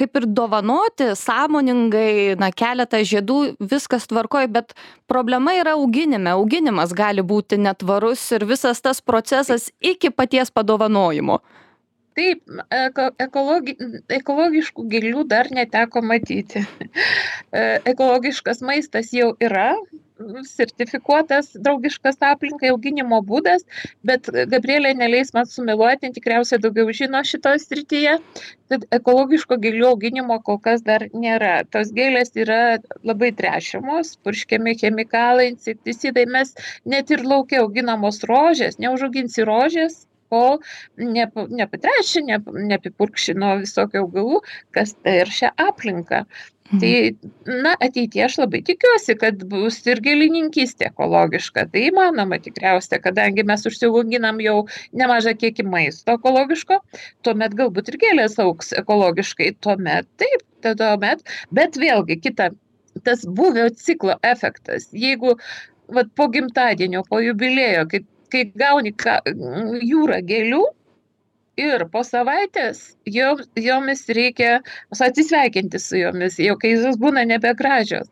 kaip 0.00 0.20
ir 0.20 0.26
dovanoti 0.40 1.10
sąmoningai 1.18 2.36
na 2.40 2.50
keletą 2.56 3.02
žiedų 3.12 3.38
viskas 3.72 4.08
tvarkoj 4.10 4.48
bet 4.52 4.74
problema 5.10 5.54
yra 5.58 5.76
auginime 5.78 6.32
auginimas 6.34 6.94
gali 6.96 7.24
būti 7.32 7.60
netvarus 7.60 8.24
ir 8.36 8.48
visas 8.48 8.80
tas 8.80 9.02
procesas 9.04 9.70
iki 9.80 10.10
paties 10.10 10.52
padovanojimo 10.54 11.40
Taip, 12.18 12.42
eko, 12.74 13.04
ekologi, 13.22 13.76
ekologiškų 14.10 14.84
gėlių 14.90 15.22
dar 15.30 15.48
neteko 15.54 16.02
matyti. 16.02 16.64
Ekologiškas 17.92 18.64
maistas 18.66 19.12
jau 19.14 19.30
yra, 19.40 19.70
sertifikuotas 20.48 21.50
draugiškas 21.64 22.18
aplinkai 22.30 22.70
auginimo 22.72 23.20
būdas, 23.26 23.64
bet 24.06 24.28
Gabrielė 24.52 24.92
neleis 24.98 25.32
man 25.36 25.48
sumiluoti, 25.48 26.12
tikriausiai 26.16 26.60
daugiau 26.62 26.92
žino 26.96 27.22
šitoje 27.26 27.62
srityje, 27.64 28.16
tad 28.72 28.86
ekologiško 28.96 29.58
gėlių 29.64 29.88
auginimo 29.92 30.40
kol 30.46 30.60
kas 30.66 30.84
dar 30.86 31.06
nėra. 31.14 31.54
Tos 31.72 31.94
gėlės 31.96 32.34
yra 32.38 32.78
labai 33.06 33.32
trešiamos, 33.36 34.16
purškiami 34.24 34.76
chemikalai, 34.82 35.50
insekticidai, 35.54 36.26
mes 36.36 36.54
net 36.84 37.10
ir 37.10 37.24
laukia 37.24 37.64
auginamos 37.64 38.22
rožės, 38.30 38.78
neužauginsi 38.82 39.48
rožės, 39.48 40.04
kol 40.30 40.60
nepatrešia, 41.58 42.38
neapipurkši 42.70 43.34
nuo 43.34 43.56
visokių 43.64 44.04
augalų, 44.04 44.40
kas 44.76 44.94
teršia 45.02 45.50
aplinką. 45.58 46.24
Mhm. 46.70 46.80
Tai, 46.80 47.30
na, 47.64 47.72
ateitie 47.82 48.22
aš 48.22 48.36
labai 48.38 48.60
tikiuosi, 48.62 49.16
kad 49.18 49.40
bus 49.50 49.80
ir 49.90 49.98
gėlininkystė 50.04 50.90
ekologiška. 50.92 51.64
Tai 51.72 51.82
įmanoma 51.88 52.38
tikriausiai, 52.42 53.00
kadangi 53.02 53.42
mes 53.46 53.66
užsiauginam 53.66 54.38
jau 54.44 54.56
nemažą 54.94 55.34
kiekį 55.40 55.66
maisto 55.66 56.14
ekologiško, 56.20 56.78
tuomet 57.26 57.56
galbūt 57.58 57.90
ir 57.90 57.98
gėlės 58.04 58.38
auks 58.42 58.70
ekologiškai. 58.78 59.50
Tuomet 59.66 60.06
taip, 60.22 60.46
tuomet, 60.62 61.26
bet 61.50 61.80
vėlgi 61.80 62.20
kita, 62.22 62.52
tas 63.02 63.26
buvio 63.26 63.66
ciklo 63.74 64.14
efektas. 64.22 64.86
Jeigu 64.94 65.34
vat, 65.90 66.14
po 66.14 66.28
gimtadienio, 66.30 67.02
po 67.10 67.18
jubilėjo, 67.24 67.88
kai, 67.90 68.04
kai 68.30 68.44
gauni 68.54 68.94
ka, 68.94 69.18
jūrą 69.26 70.22
gėlių, 70.22 70.62
ir 71.60 71.84
po 71.92 72.02
savaitės 72.06 72.82
jom, 73.08 73.42
jomis 73.58 74.04
reikia 74.16 74.60
atsisveikinti 74.94 75.80
su 75.82 76.00
jomis, 76.00 76.38
jau 76.42 76.56
kai 76.60 76.72
jos 76.74 76.98
būna 77.00 77.26
nebegražios, 77.28 78.08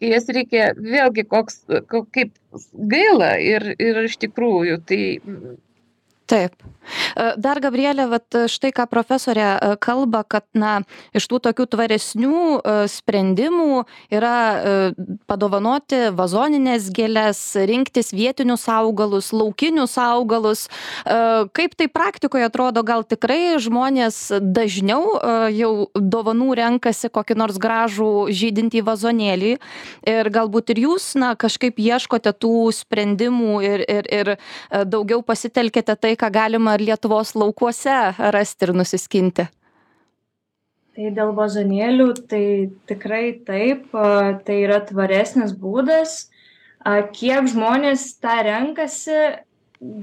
kai 0.00 0.12
jas 0.14 0.30
reikia 0.32 0.72
vėlgi 0.78 1.26
koks, 1.30 1.62
kaip 1.90 2.32
gaila 2.94 3.34
ir, 3.42 3.72
ir 3.78 4.02
iš 4.06 4.18
tikrųjų 4.26 4.80
tai 4.88 5.02
taip. 6.32 6.72
E, 7.16 7.34
dar 7.36 7.58
gabriele 7.58 8.06
vat 8.10 8.36
štai 8.50 8.72
ką 8.74 8.86
profesorė 8.90 9.44
e, 9.44 9.74
kalba 9.82 10.22
kad 10.26 10.44
na 10.58 10.80
iš 11.14 11.28
tų 11.30 11.38
tokių 11.46 11.66
tvaresnių 11.74 12.42
e, 12.58 12.74
sprendimų 12.90 13.84
yra 14.12 14.32
padovanoti 15.30 16.10
vazonines 16.16 16.88
gėles 16.94 17.38
rinktis 17.68 18.12
vietinius 18.14 18.64
augalus 18.70 19.30
laukinius 19.34 19.94
augalus. 20.00 20.64
Kaip 21.04 21.74
tai 21.78 21.86
praktikoje 21.92 22.46
atrodo 22.46 22.82
gal 22.86 23.04
tikrai 23.06 23.58
žmonės 23.62 24.18
dažniau 24.40 25.18
jau 25.54 25.72
dovanų 25.94 26.56
renkasi 26.58 27.10
kokį 27.12 27.36
nors 27.38 27.58
gražų 27.62 28.10
žydintį 28.34 28.82
vazonėlį? 28.86 29.52
Ir 30.08 30.30
galbūt 30.34 30.74
ir 30.74 30.82
jūs 30.86 31.12
na 31.20 31.32
kažkaip 31.38 31.80
ieškote 31.82 32.34
tų 32.42 32.72
sprendimų 32.76 33.60
ir 33.66 33.84
ir 33.86 34.10
ir 34.12 34.32
daugiau 34.88 35.22
pasitelkiate 35.26 35.96
tai 35.96 36.14
ką 36.22 36.30
galima 36.30 36.76
Lietuvos 36.78 37.34
laukuose 37.34 37.98
rasti 38.34 38.68
ir 38.68 38.72
nusiskinti? 38.78 39.48
Tai 40.92 41.08
dėl 41.16 41.32
vazonėlių, 41.34 42.08
tai 42.28 42.44
tikrai 42.86 43.24
taip, 43.46 43.88
tai 44.46 44.58
yra 44.60 44.82
tvaresnis 44.86 45.54
būdas. 45.56 46.28
Kiek 47.16 47.48
žmonės 47.48 48.04
tą 48.22 48.36
renkasi, 48.46 49.18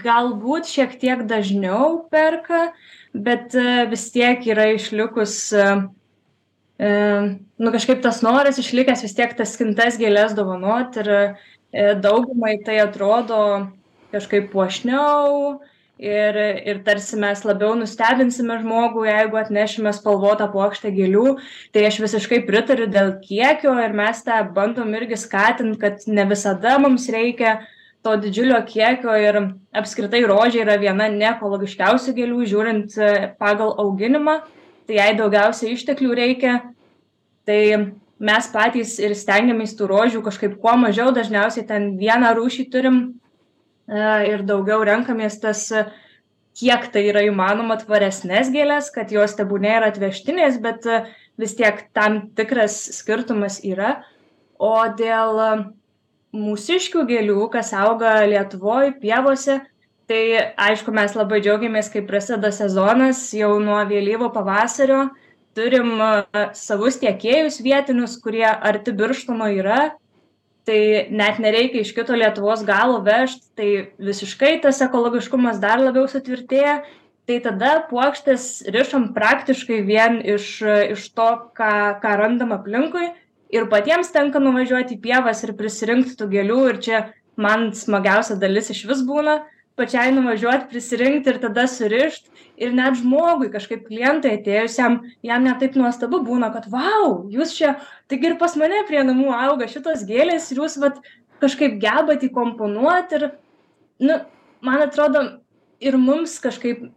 galbūt 0.02 0.68
šiek 0.68 0.98
tiek 1.00 1.24
dažniau 1.30 2.02
perka, 2.12 2.72
bet 3.14 3.56
vis 3.92 4.10
tiek 4.12 4.44
yra 4.50 4.72
išlikus, 4.74 5.54
nu 6.80 7.74
kažkaip 7.76 8.02
tas 8.04 8.24
noras 8.26 8.60
išlikęs 8.60 9.06
vis 9.06 9.16
tiek 9.16 9.36
tas 9.38 9.54
skintas 9.56 10.00
gėlės 10.02 10.34
dovanoti 10.36 11.04
ir 11.04 12.00
daugumai 12.02 12.58
tai 12.66 12.80
atrodo 12.82 13.70
kažkaip 14.10 14.50
puošniau, 14.56 15.60
ir 16.00 16.36
ir 16.66 16.84
tarsi 16.86 17.18
mes 17.20 17.42
labiau 17.44 17.76
nustebinsime 17.76 18.56
žmogų 18.62 19.04
jeigu 19.04 19.40
atnešime 19.42 19.92
spalvotą 19.94 20.48
puokštę 20.54 20.94
gėlių 20.96 21.34
tai 21.76 21.84
aš 21.90 22.00
visiškai 22.06 22.40
pritariu 22.48 22.88
dėl 22.88 23.18
kiekio 23.20 23.76
ir 23.84 23.94
mes 23.94 24.24
tą 24.24 24.40
bandom 24.56 24.96
irgi 24.96 25.20
skatint 25.20 25.76
kad 25.82 26.08
ne 26.08 26.26
visada 26.30 26.78
mums 26.80 27.10
reikia 27.12 27.60
to 28.02 28.16
didžiulio 28.16 28.62
kiekio 28.64 29.18
ir 29.20 29.42
apskritai 29.76 30.24
rožė 30.24 30.64
yra 30.64 30.80
viena 30.80 31.12
neekologiškiausių 31.12 32.16
gėlių 32.16 32.48
žiūrint 32.48 32.96
e, 32.96 33.14
pagal 33.36 33.76
auginimą 33.84 34.40
tai 34.88 35.02
jai 35.02 35.12
daugiausiai 35.20 35.76
išteklių 35.76 36.16
reikia 36.16 36.62
tai 37.44 37.62
mes 38.20 38.48
patys 38.56 38.96
ir 39.04 39.20
stengiamės 39.20 39.76
tų 39.76 39.92
rožių 39.92 40.24
kažkaip 40.24 40.62
kuo 40.64 40.80
mažiau 40.80 41.12
dažniausiai 41.12 41.68
ten 41.68 41.98
vieną 42.00 42.38
rūšį 42.40 42.72
turim 42.72 43.20
ir 43.90 44.44
daugiau 44.46 44.84
renkamės 44.86 45.40
tas, 45.42 45.64
e, 45.72 45.86
kiek 46.60 46.90
tai 46.94 47.08
yra 47.10 47.24
įmanoma 47.26 47.80
tvaresnės 47.82 48.52
gėlės, 48.54 48.92
kad 48.94 49.12
jos 49.12 49.36
tebūnė 49.38 49.76
yra 49.80 49.90
atvežtinės, 49.94 50.60
bet 50.62 50.86
e, 50.86 51.02
vis 51.42 51.56
tiek 51.58 51.86
tam 51.98 52.30
tikras 52.38 52.78
skirtumas 53.00 53.62
yra. 53.66 54.04
O 54.60 54.76
dėl 55.00 55.40
mūsiškių 56.36 57.06
gėlių, 57.10 57.48
kas 57.54 57.72
auga 57.74 58.20
Lietuvoje, 58.28 58.92
pievose, 59.02 59.62
tai 60.10 60.52
aišku, 60.60 60.92
mes 60.94 61.16
labai 61.16 61.40
džiaugiamės, 61.42 61.90
kai 61.94 62.04
prasideda 62.06 62.52
sezonas, 62.54 63.30
jau 63.34 63.56
nuo 63.64 63.80
vėlyvo 63.88 64.30
pavasario 64.36 65.08
turim 65.58 65.98
savus 66.58 67.00
tiekėjus 67.02 67.60
vietinius, 67.66 68.18
kurie 68.22 68.48
arti 68.48 68.94
birštono 68.96 69.50
yra 69.54 69.90
tai 70.70 71.10
net 71.10 71.40
nereikia 71.42 71.82
iš 71.82 71.96
kito 71.98 72.14
lietuvos 72.14 72.62
galo 72.68 73.00
vežt 73.06 73.48
tai 73.58 73.90
visiškai 73.98 74.60
tas 74.62 74.82
ekologiškumas 74.86 75.58
dar 75.62 75.82
labiau 75.82 76.06
sutvirtėja. 76.10 76.84
Tai 77.30 77.38
tada 77.46 77.72
puokštes 77.90 78.46
rišam 78.74 79.12
praktiškai 79.14 79.82
vien 79.86 80.18
iš 80.36 80.60
iš 80.66 81.10
to 81.18 81.30
ką 81.58 81.74
ką 82.02 82.14
randam 82.22 82.54
aplinkui. 82.54 83.12
Ir 83.50 83.66
patiems 83.70 84.14
tenka 84.14 84.42
nuvažiuot 84.42 84.94
į 84.94 85.00
pievas 85.02 85.42
ir 85.46 85.56
prisirinkt 85.58 86.14
tų 86.18 86.30
gėlių. 86.36 86.60
Ir 86.70 86.82
čia 86.86 87.00
man 87.38 87.72
smagiausia 87.74 88.38
dalis 88.38 88.70
išvis 88.74 89.02
būna 89.06 89.40
pačiai 89.80 90.12
nuvažiuot 90.14 90.68
prisirinkt 90.72 91.28
ir 91.32 91.40
tada 91.42 91.66
surišt. 91.72 92.28
Ir 92.60 92.74
net 92.76 93.00
žmogui 93.00 93.48
kažkaip 93.54 93.86
klientui 93.88 94.34
atėjusiam 94.36 95.00
jam 95.24 95.46
net 95.48 95.62
taip 95.64 95.78
nuostabu 95.80 96.20
būna 96.28 96.52
kad 96.52 96.68
vau 96.68 97.30
jūs 97.32 97.56
čia 97.56 97.78
taigi 98.12 98.34
ir 98.34 98.36
pas 98.42 98.58
mane 98.60 98.84
prie 98.90 99.00
namų 99.08 99.32
auga 99.32 99.70
šitos 99.72 100.04
gėlės 100.10 100.52
ir 100.52 100.60
jūs 100.60 100.76
vat 100.84 101.00
kažkaip 101.40 101.78
gebat 101.80 102.26
įkomponuot 102.28 103.16
ir 103.16 103.30
nu 104.04 104.20
man 104.62 104.84
atrodo 104.84 105.24
ir 105.80 105.96
mums 105.98 106.36
kažkaip 106.44 106.90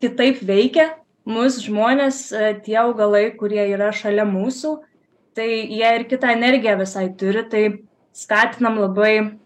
kitaip 0.00 0.40
veikia 0.40 0.94
mus 1.28 1.60
žmones 1.60 2.30
e, 2.32 2.54
tie 2.64 2.78
augalai 2.80 3.30
kurie 3.36 3.62
yra 3.74 3.90
šalia 3.92 4.24
mūsų. 4.28 4.78
Tai 5.36 5.46
jie 5.46 5.90
ir 5.96 6.06
kitą 6.10 6.32
energiją 6.34 6.78
visai 6.80 7.06
turi 7.20 7.44
tai 7.52 7.64
skatinam 8.16 8.80
labai 8.80 9.36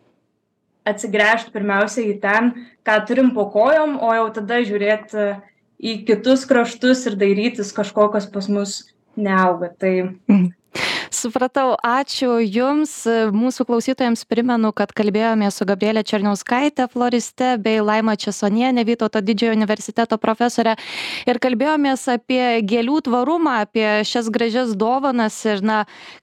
atsigręžt 0.88 1.52
pirmiausia 1.54 2.04
į 2.06 2.18
ten 2.22 2.52
ką 2.86 2.98
turim 3.08 3.32
po 3.36 3.48
kojom 3.52 3.96
o 4.04 4.12
jau 4.16 4.26
tada 4.36 4.60
žiūrėt 4.66 5.14
e, 5.16 5.28
į 5.80 5.94
kitus 6.08 6.44
kraštus 6.48 7.06
ir 7.08 7.16
dairytis 7.20 7.72
kažko 7.76 8.10
kas 8.12 8.28
pas 8.30 8.48
mus 8.52 8.76
neauga 9.16 9.72
tai 9.78 9.94
mhm. 10.04 10.52
Supratau, 11.14 11.76
ačiū 11.78 12.40
Jums. 12.42 12.92
Mūsų 13.34 13.64
klausytojams 13.68 14.24
primenu, 14.26 14.72
kad 14.74 14.90
kalbėjome 14.90 15.46
su 15.54 15.66
Gabrielė 15.68 16.02
Černiauskaitė, 16.02 16.88
floriste, 16.90 17.52
bei 17.62 17.78
Laima 17.78 18.16
Česonienė, 18.18 18.82
Vytauto 18.88 19.22
didžiojo 19.22 19.54
universiteto 19.54 20.18
profesorė. 20.18 20.74
Ir 21.30 21.38
kalbėjomės 21.38 22.08
apie 22.10 22.42
gėlių 22.66 22.98
tvarumą, 23.06 23.60
apie 23.62 23.86
šias 24.08 24.30
gražias 24.34 24.72
dovanas. 24.80 25.36
Ir, 25.46 25.62
na, 25.62 25.76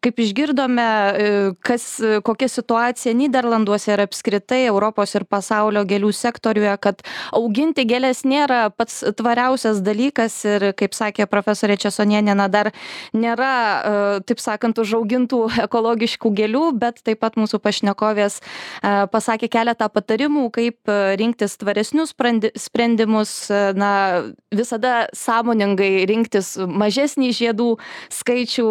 kaip 0.04 0.20
išgirdome, 0.20 0.84
e, 0.84 1.32
kas, 1.64 1.88
kokia 2.28 2.52
situacija 2.52 3.16
Niderlanduose 3.16 3.94
ir 3.96 4.04
apskritai 4.04 4.66
Europos 4.66 5.16
ir 5.16 5.24
pasaulio 5.24 5.86
gėlių 5.88 6.12
sektoriuje, 6.20 6.76
kad 6.84 7.06
auginti 7.32 7.88
gėlės 7.88 8.26
nėra 8.28 8.66
pats 8.76 9.06
tvariausias 9.16 9.80
dalykas. 9.86 10.42
Ir, 10.44 10.68
kaip 10.76 10.98
sakė 10.98 11.32
profesorė 11.32 11.80
Česonienė, 11.80 12.36
na, 12.36 12.52
dar 12.52 12.74
nėra, 13.16 13.56
e, 13.56 14.06
taip 14.28 14.44
sakant, 14.44 14.81
užaugintų 14.82 15.40
ekologiškų 15.66 16.32
gėlių, 16.38 16.64
bet 16.82 17.02
taip 17.06 17.22
pat 17.24 17.38
mūsų 17.40 17.62
pašnekovės 17.64 18.40
e, 18.42 18.44
pasakė 19.12 19.50
keletą 19.52 19.88
patarimų, 19.94 20.48
kaip 20.56 20.92
e, 20.92 21.16
rinktis 21.20 21.58
tvaresnius 21.62 22.14
sprendimus, 22.60 23.34
e, 23.52 23.62
na, 23.78 23.92
visada 24.52 25.08
sąmoningai 25.18 26.06
rinktis 26.10 26.54
mažesnį 26.60 27.32
žiedų 27.36 27.70
skaičių, 28.12 28.68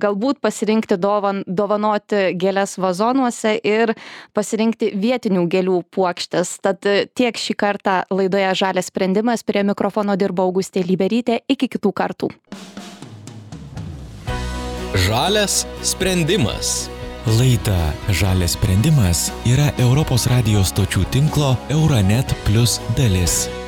galbūt 0.00 0.38
pasirinkti 0.44 0.98
dovan, 1.00 1.42
dovanoti 1.46 2.36
gėlės 2.38 2.76
vazonuose 2.80 3.56
ir 3.66 3.94
pasirinkti 4.36 4.92
vietinių 4.94 5.46
gėlių 5.50 5.80
puokštės. 5.94 6.56
Tad 6.64 6.86
tiek 7.18 7.42
šį 7.42 7.58
kartą 7.58 7.98
laidoje 8.12 8.54
Žalės 8.62 8.90
sprendimas. 8.92 9.44
Prie 9.46 9.66
mikrofono 9.66 10.16
dirbo 10.20 10.46
Augustė 10.46 10.86
Liberytė. 10.86 11.42
Iki 11.50 11.74
kitų 11.76 11.94
kartų. 11.96 12.34
Žalias 14.96 15.66
sprendimas. 15.82 16.88
Laida 17.26 17.92
Žalias 18.08 18.56
sprendimas 18.56 19.28
yra 19.44 19.68
Europos 19.76 20.24
radijos 20.24 20.72
stočių 20.72 21.04
tinklo 21.12 21.52
Euronet 21.68 22.32
Plus 22.46 22.78
dalis. 22.96 23.65